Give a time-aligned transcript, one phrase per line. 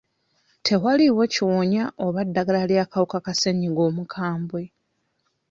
[0.65, 4.61] Tewaliwo kiwonya oba ddagala ly'akawuka ka ssenyiga omukambwe.